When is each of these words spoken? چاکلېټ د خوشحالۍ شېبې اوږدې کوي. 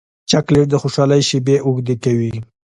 چاکلېټ 0.29 0.67
د 0.69 0.75
خوشحالۍ 0.81 1.21
شېبې 1.29 1.55
اوږدې 1.65 1.95
کوي. 2.03 2.33